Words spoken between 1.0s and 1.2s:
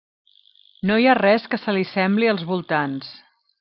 ha